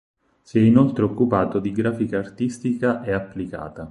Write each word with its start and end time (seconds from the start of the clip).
Si 0.41 0.57
è 0.57 0.61
inoltre 0.63 1.03
occupato 1.03 1.59
di 1.59 1.71
grafica 1.71 2.17
artistica 2.17 3.03
e 3.03 3.11
applicata. 3.11 3.87